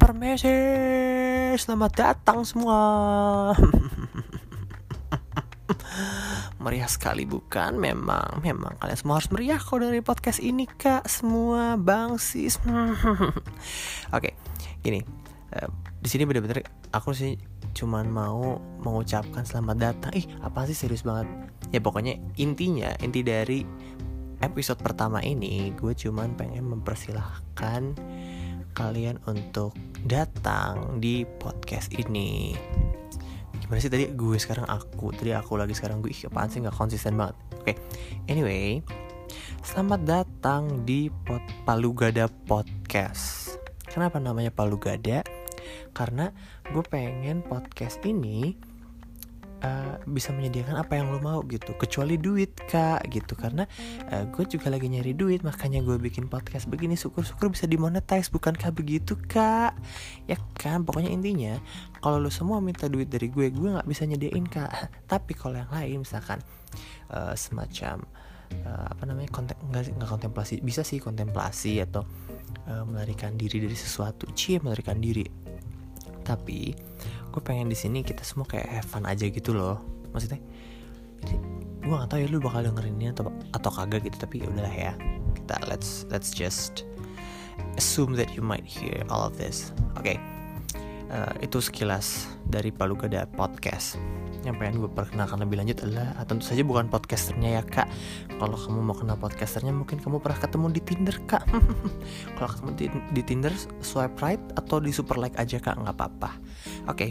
[0.00, 0.58] Permisi,
[1.54, 2.78] selamat datang semua.
[6.62, 7.74] meriah sekali bukan?
[7.78, 11.06] Memang, memang kalian semua harus meriah kok dari podcast ini kak.
[11.06, 12.58] Semua bang sis.
[14.16, 14.34] Oke,
[14.82, 15.02] gini.
[15.52, 15.68] Uh,
[16.00, 17.36] di sini bener-bener aku sih
[17.76, 20.10] cuman mau mengucapkan selamat datang.
[20.14, 21.30] Ih, apa sih serius banget?
[21.70, 23.62] Ya pokoknya intinya, inti dari
[24.42, 27.94] episode pertama ini gue cuman pengen mempersilahkan
[28.74, 29.72] kalian untuk
[30.04, 32.58] datang di podcast ini.
[33.62, 35.14] Gimana sih tadi gue sekarang aku?
[35.14, 36.58] Tadi aku lagi sekarang gue ih apaan sih?
[36.58, 37.38] Nggak konsisten banget.
[37.62, 37.76] Oke okay.
[38.26, 38.82] anyway
[39.62, 43.54] selamat datang di pot Palu Gada podcast.
[43.86, 45.22] Kenapa namanya Palu Gada
[45.94, 46.34] karena
[46.74, 48.58] gue pengen podcast ini
[49.62, 51.72] uh, bisa menyediakan apa yang lo mau gitu.
[51.78, 53.38] Kecuali duit kak gitu.
[53.38, 53.64] Karena
[54.10, 56.98] uh, gue juga lagi nyari duit makanya gue bikin podcast begini.
[56.98, 59.78] Syukur-syukur bisa dimonetize bukankah begitu kak?
[60.26, 60.82] Ya kan?
[60.82, 61.56] Pokoknya intinya
[62.02, 64.70] kalau lo semua minta duit dari gue gue nggak bisa nyediain kak.
[65.10, 66.42] Tapi kalau yang lain misalkan
[67.14, 68.02] uh, semacam
[68.66, 70.60] uh, apa namanya konten nggak nggak kontemplasi.
[70.60, 72.02] Bisa sih kontemplasi atau
[72.66, 74.28] uh, melarikan diri dari sesuatu.
[74.34, 75.24] Cie melarikan diri.
[76.22, 76.91] Tapi
[77.32, 79.80] gue pengen di sini kita semua kayak have fun aja gitu loh.
[80.12, 80.38] Maksudnya
[81.24, 81.36] jadi
[81.82, 84.74] gue gak tau ya lu bakal dengerin ini atau atau kagak gitu tapi ya udahlah
[84.76, 84.92] ya.
[85.32, 86.84] Kita let's let's just
[87.80, 89.72] assume that you might hear all of this.
[89.96, 90.31] Oke okay.
[91.12, 94.00] Uh, itu sekilas dari Palu Gada podcast.
[94.42, 97.86] Yang pengen gue perkenalkan lebih lanjut adalah ah, tentu saja bukan podcasternya ya kak.
[98.42, 101.44] Kalau kamu mau kenal podcasternya mungkin kamu pernah ketemu di Tinder kak.
[102.40, 106.30] Kalau ketemu di, di Tinder swipe right atau di super like aja kak nggak apa-apa.
[106.90, 107.10] Oke okay,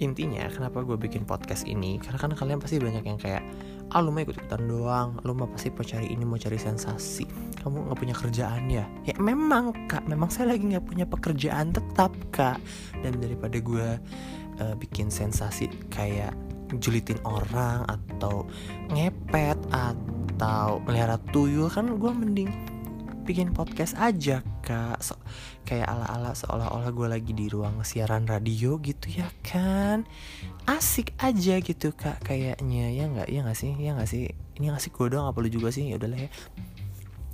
[0.00, 2.00] intinya kenapa gue bikin podcast ini?
[2.00, 3.44] Karena kan kalian pasti banyak yang kayak
[3.90, 5.20] ah lu mau ikut ikutan doang.
[5.22, 7.28] Lu mau pasti mau cari ini mau cari sensasi.
[7.60, 8.88] Kamu nggak punya kerjaan ya?
[9.04, 10.08] Ya memang kak.
[10.08, 12.56] Memang saya lagi nggak punya pekerjaan tetap kak.
[13.04, 13.88] Dan daripada gue
[14.64, 16.32] uh, bikin sensasi kayak
[16.78, 18.46] julitin orang atau
[18.94, 22.50] ngepet atau melihara tuyul kan gue mending
[23.26, 25.18] bikin podcast aja kak so,
[25.66, 30.06] kayak ala-ala seolah-olah gue lagi di ruang siaran radio gitu ya kan?
[30.70, 32.94] Asik aja gitu kak kayaknya.
[32.94, 33.74] Ya nggak ya nggak sih?
[33.82, 34.30] Ya nggak sih?
[34.30, 34.94] Ini nggak sih?
[34.94, 35.90] Gue doang apa lu juga sih.
[35.90, 36.30] Ya udahlah ya.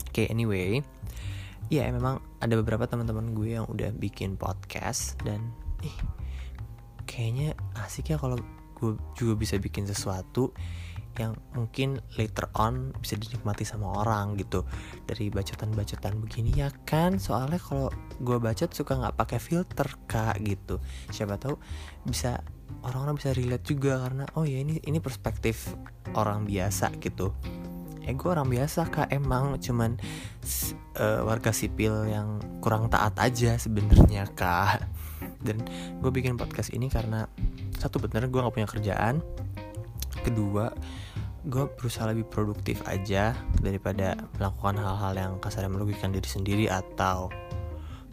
[0.09, 0.81] Oke okay, anyway.
[1.69, 5.53] Ya memang ada beberapa teman-teman gue yang udah bikin podcast dan
[5.85, 5.97] ih
[7.05, 7.53] kayaknya
[7.85, 8.41] asik ya kalau
[8.77, 10.57] gue juga bisa bikin sesuatu
[11.19, 14.65] yang mungkin later on bisa dinikmati sama orang gitu.
[15.05, 17.17] Dari bacotan-bacotan begini ya kan?
[17.17, 17.89] Soalnya kalau
[18.21, 20.81] gue bacot suka nggak pakai filter kak gitu.
[21.11, 21.57] Siapa tahu
[22.05, 22.41] bisa
[22.83, 25.75] orang-orang bisa relate juga karena oh ya ini ini perspektif
[26.15, 27.33] orang biasa gitu.
[28.07, 29.59] Ya gue orang biasa kak emang.
[29.59, 29.99] Cuman
[31.01, 34.87] uh, warga sipil yang kurang taat aja sebenarnya kak.
[35.43, 35.63] Dan
[36.03, 37.27] gue bikin podcast ini karena
[37.77, 39.21] satu bener gue gak punya kerjaan
[40.27, 40.75] kedua
[41.47, 47.31] gue berusaha lebih produktif aja daripada melakukan hal-hal yang kasarnya merugikan diri sendiri atau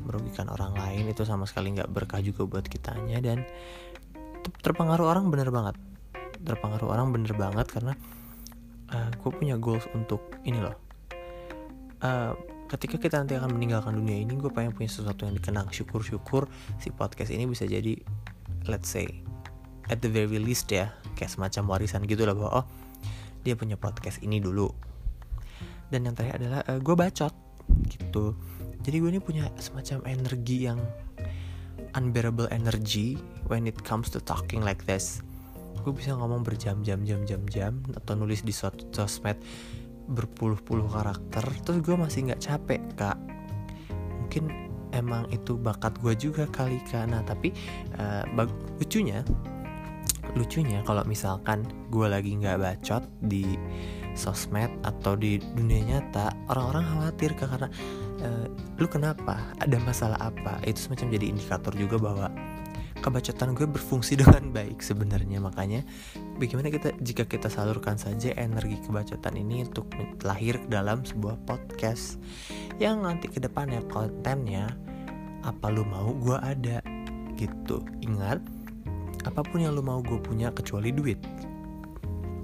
[0.05, 1.09] merugikan orang lain.
[1.09, 3.41] Itu sama sekali nggak berkah juga buat kitanya dan
[4.61, 5.73] terpengaruh orang bener banget.
[6.45, 7.97] Terpengaruh orang bener banget karena
[8.93, 10.77] uh, eh, gue punya goals untuk ini loh.
[12.05, 12.37] Uh,
[12.69, 15.73] ketika kita nanti akan meninggalkan dunia ini gue pengen punya sesuatu yang dikenang.
[15.73, 16.45] Syukur-syukur
[16.77, 17.97] si podcast ini bisa jadi
[18.69, 19.09] let's say
[19.91, 22.65] at the very least ya kayak semacam warisan gitu lah bahwa oh
[23.43, 24.71] dia punya podcast ini dulu.
[25.91, 27.33] Dan yang terakhir adalah uh, gue bacot
[27.91, 28.33] gitu.
[28.83, 30.79] Jadi gue ini punya semacam energi yang
[31.93, 35.21] unbearable energy when it comes to talking like this.
[35.83, 39.37] Gue bisa ngomong berjam-jam jam-jam jam atau nulis di sosmed
[40.03, 43.19] berpuluh-puluh karakter terus gue masih nggak capek kak.
[44.23, 44.43] Mungkin
[44.95, 47.07] emang itu bakat gue juga kali kak.
[47.11, 47.51] Nah tapi
[47.99, 48.23] uh,
[48.79, 49.23] lucunya
[50.33, 53.57] lucunya kalau misalkan gue lagi nggak bacot di
[54.13, 57.69] sosmed atau di dunia nyata orang-orang khawatir karena
[58.21, 58.29] e,
[58.77, 59.41] lu kenapa?
[59.61, 60.61] Ada masalah apa?
[60.65, 62.27] Itu semacam jadi indikator juga bahwa
[63.03, 65.41] kebacotan gue berfungsi dengan baik sebenarnya.
[65.41, 65.81] Makanya
[66.37, 69.89] bagaimana kita jika kita salurkan saja energi kebacotan ini untuk
[70.23, 72.21] lahir dalam sebuah podcast
[72.81, 74.71] yang nanti ke depannya kontennya
[75.43, 76.79] apa lu mau gue ada
[77.35, 77.83] gitu.
[78.01, 78.62] Ingat
[79.23, 81.19] apa pun yang lo mau gue punya kecuali duit.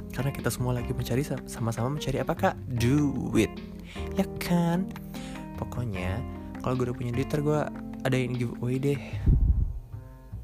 [0.10, 2.56] Karena kita semua lagi mencari sama-sama mencari apa kak?
[2.68, 3.52] Duit.
[4.18, 4.90] Ya kan?
[5.56, 6.20] Pokoknya
[6.60, 7.60] kalau gue udah punya duit gue
[8.04, 9.00] ada yang giveaway deh.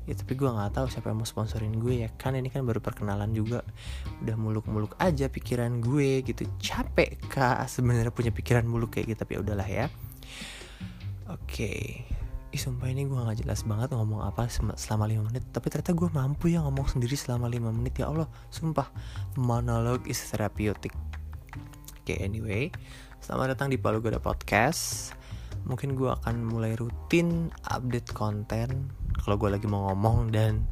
[0.05, 2.37] Ya tapi gue nggak tahu siapa yang mau sponsorin gue ya kan?
[2.37, 3.65] Ini kan baru perkenalan juga.
[4.21, 6.45] Udah muluk-muluk aja pikiran gue gitu.
[6.61, 9.85] Capek kak sebenarnya punya pikiran muluk kayak gitu tapi ya udahlah ya.
[11.25, 12.05] Oke
[12.55, 15.43] Ih sumpah ini gue gak jelas banget ngomong apa selama 5 menit.
[15.51, 18.31] Tapi ternyata gue mampu ya ngomong sendiri selama 5 menit Ya Allah.
[18.47, 18.95] Sumpah
[19.35, 20.95] Monolog is therapeutic.
[21.99, 22.71] Oke anyway
[23.19, 25.11] Selamat datang di Palu Gada Podcast.
[25.67, 28.87] Mungkin gue akan mulai rutin update konten
[29.19, 30.63] Kalau gue lagi mau ngomong dan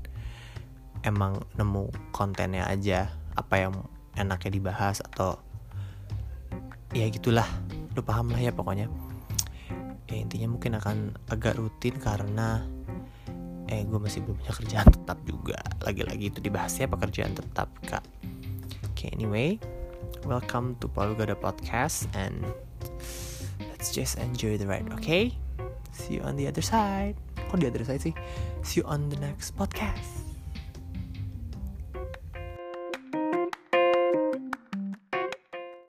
[1.03, 3.75] Emang nemu kontennya aja Apa yang
[4.15, 5.35] enaknya dibahas atau
[6.95, 7.49] Ya gitulah.
[7.91, 8.87] Lu paham lah ya pokoknya
[10.13, 12.61] ya intinya mungkin akan agak rutin karena
[13.65, 15.57] eh gue masih belum punya kerjaan tetap juga.
[15.81, 18.05] Lagi-lagi itu dibahasnya pekerjaan tetap kak.
[18.93, 19.57] Oke okay, anyway
[20.23, 22.45] welcome to Palu Gada Podcast and
[23.73, 25.35] let's just enjoy the ride okay?
[25.91, 27.17] See you on the other side.
[27.51, 28.15] Oh the other side sih?
[28.63, 30.32] See you on the next podcast